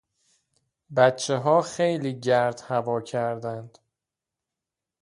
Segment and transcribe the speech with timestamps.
[0.95, 3.77] بچهها خیلی گرد هوا کردند.